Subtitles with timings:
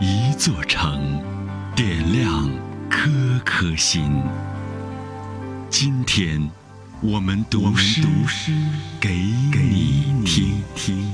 [0.00, 1.20] 一座城，
[1.74, 2.50] 点亮
[2.88, 3.10] 颗
[3.44, 4.22] 颗心。
[5.68, 6.50] 今天，
[7.02, 8.02] 我们读诗
[9.00, 11.12] 给你听听。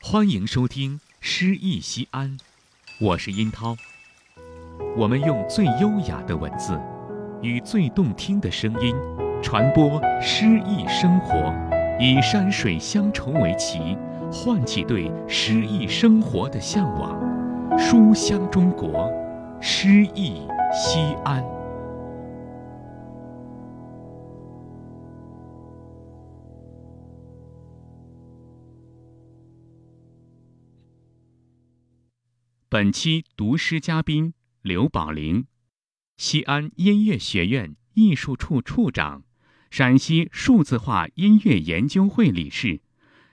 [0.00, 2.38] 欢迎收听《诗意西安》，
[3.00, 3.76] 我是殷涛。
[4.96, 6.80] 我们用最优雅的文字，
[7.42, 8.94] 与最动听的声音，
[9.44, 11.54] 传播诗意生活，
[12.00, 13.94] 以山水乡愁为旗，
[14.32, 17.14] 唤起对诗意生活的向往。
[17.78, 19.12] 书香中国，
[19.60, 21.44] 诗意西安。
[32.70, 35.46] 本期读诗嘉宾刘宝林，
[36.16, 39.22] 西安音乐学院艺术处处长，
[39.76, 42.78] 陕西数字化音乐研究会理事，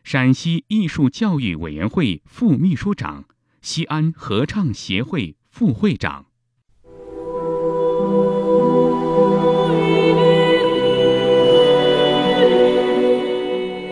[0.03, 3.25] 陕西艺术教育委员会副秘书长，
[3.61, 6.25] 西安合唱协会副会长。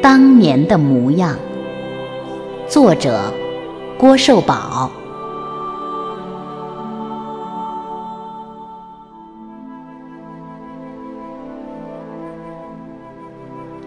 [0.01, 1.37] 当年的模样，
[2.67, 3.31] 作者
[3.95, 4.98] 郭寿宝。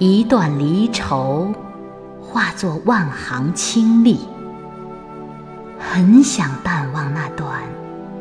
[0.05, 1.53] 一段离愁，
[2.21, 4.19] 化作万行清丽。
[5.79, 7.63] 很想淡忘那段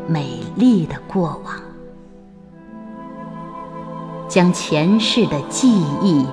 [0.08, 1.56] 美丽的过往，
[4.28, 6.24] 将前世的记忆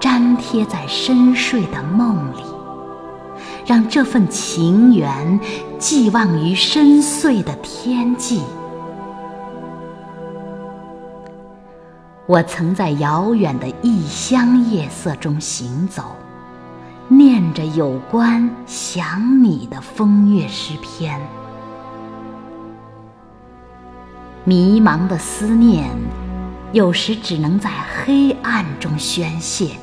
[0.00, 2.42] 粘贴在深睡的梦里，
[3.64, 5.38] 让这份情缘
[5.78, 8.42] 寄望于深邃的天际。
[12.26, 16.16] 我曾在遥远的异乡夜色中行走，
[17.06, 21.20] 念着有关想你的风月诗篇。
[24.42, 25.88] 迷茫的思念，
[26.72, 29.76] 有时只能在黑暗中宣泄。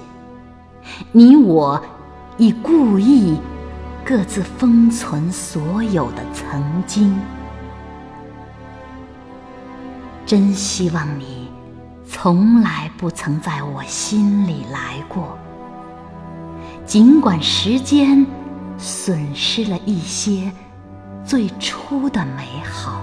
[1.14, 1.82] 你我
[2.38, 3.38] 已故意
[4.03, 7.18] 各自封存所有的曾经，
[10.26, 11.43] 真希望你。
[12.16, 15.38] 从来不曾在我心里来过，
[16.85, 18.25] 尽管时间
[18.78, 20.50] 损失了一些
[21.25, 23.02] 最初的美好。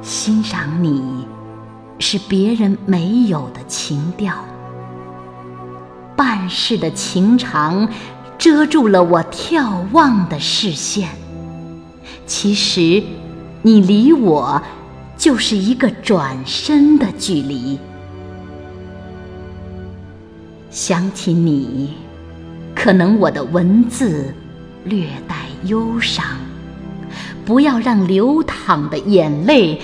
[0.00, 1.26] 欣赏你
[1.98, 4.32] 是别人没有的情调，
[6.16, 7.86] 半世的情长
[8.38, 11.10] 遮住了我眺望的视线。
[12.26, 13.02] 其实，
[13.60, 14.62] 你离我。
[15.26, 17.76] 就是一个转身的距离。
[20.70, 21.94] 想起你，
[22.76, 24.32] 可能我的文字
[24.84, 26.24] 略带忧伤。
[27.44, 29.80] 不要让流淌的眼泪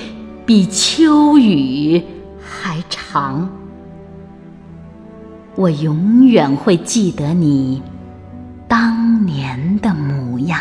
[0.47, 2.01] 比秋雨
[2.41, 3.51] 还长。
[5.57, 7.83] 我永远会记得你
[8.69, 10.61] 当年的模样。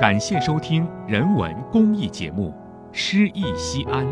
[0.00, 2.50] 感谢收听人文公益节目
[2.92, 4.06] 《诗意西安》，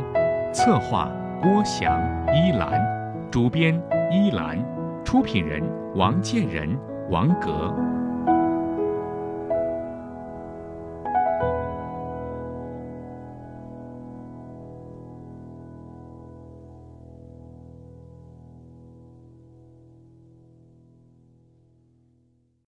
[0.52, 1.08] 策划
[1.41, 2.02] 郭翔、
[2.34, 2.84] 依兰，
[3.30, 3.80] 主编
[4.10, 4.58] 依兰，
[5.04, 5.62] 出品人
[5.94, 6.76] 王建仁、
[7.08, 7.72] 王格。